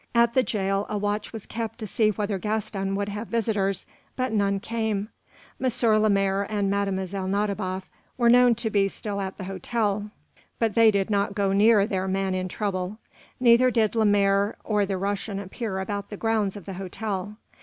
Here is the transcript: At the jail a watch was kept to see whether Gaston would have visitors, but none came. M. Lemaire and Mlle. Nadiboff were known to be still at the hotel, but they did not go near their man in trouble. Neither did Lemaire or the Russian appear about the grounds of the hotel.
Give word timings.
At 0.15 0.33
the 0.33 0.41
jail 0.41 0.87
a 0.89 0.97
watch 0.97 1.31
was 1.31 1.45
kept 1.45 1.77
to 1.77 1.85
see 1.85 2.09
whether 2.09 2.39
Gaston 2.39 2.95
would 2.95 3.09
have 3.09 3.27
visitors, 3.27 3.85
but 4.15 4.31
none 4.31 4.59
came. 4.59 5.09
M. 5.63 5.91
Lemaire 6.01 6.41
and 6.49 6.71
Mlle. 6.71 7.27
Nadiboff 7.27 7.83
were 8.17 8.27
known 8.27 8.55
to 8.55 8.71
be 8.71 8.87
still 8.87 9.21
at 9.21 9.37
the 9.37 9.43
hotel, 9.43 10.09
but 10.57 10.73
they 10.73 10.89
did 10.89 11.11
not 11.11 11.35
go 11.35 11.53
near 11.53 11.85
their 11.85 12.07
man 12.07 12.33
in 12.33 12.47
trouble. 12.47 12.97
Neither 13.39 13.69
did 13.69 13.93
Lemaire 13.93 14.57
or 14.63 14.87
the 14.87 14.97
Russian 14.97 15.39
appear 15.39 15.77
about 15.79 16.09
the 16.09 16.17
grounds 16.17 16.55
of 16.55 16.65
the 16.65 16.73
hotel. 16.73 17.35